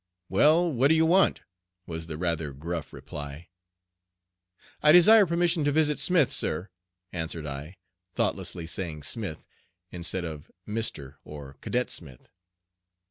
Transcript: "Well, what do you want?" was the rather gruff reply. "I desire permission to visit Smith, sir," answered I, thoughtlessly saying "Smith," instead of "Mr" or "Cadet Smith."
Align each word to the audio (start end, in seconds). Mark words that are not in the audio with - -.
"Well, 0.29 0.71
what 0.71 0.87
do 0.87 0.95
you 0.95 1.05
want?" 1.05 1.41
was 1.85 2.07
the 2.07 2.17
rather 2.17 2.53
gruff 2.53 2.91
reply. 2.91 3.49
"I 4.81 4.91
desire 4.91 5.27
permission 5.27 5.63
to 5.65 5.71
visit 5.71 5.99
Smith, 5.99 6.33
sir," 6.33 6.69
answered 7.13 7.45
I, 7.45 7.77
thoughtlessly 8.15 8.65
saying 8.65 9.03
"Smith," 9.03 9.45
instead 9.91 10.25
of 10.25 10.49
"Mr" 10.67 11.17
or 11.23 11.53
"Cadet 11.61 11.91
Smith." 11.91 12.31